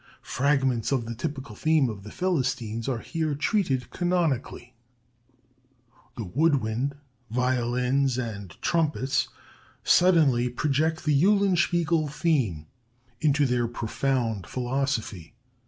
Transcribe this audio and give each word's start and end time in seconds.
Fragments 0.23 0.91
of 0.91 1.05
the 1.05 1.13
typical 1.13 1.55
theme 1.55 1.87
of 1.87 2.01
the 2.01 2.09
Philistines 2.09 2.89
are 2.89 2.97
here 3.01 3.35
treated 3.35 3.91
canonically. 3.91 4.73
The 6.17 6.23
wood 6.23 6.55
wind, 6.55 6.95
violins, 7.29 8.17
and 8.17 8.49
trumpets 8.63 9.27
suddenly 9.83 10.49
project 10.49 11.05
the 11.05 11.13
'Eulenspiegel' 11.13 12.09
theme 12.09 12.65
into 13.19 13.45
their 13.45 13.67
profound 13.67 14.47
philosophy. 14.47 15.35